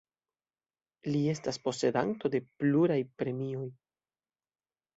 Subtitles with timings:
[1.15, 3.69] Li estas posedanto de pluraj premioj.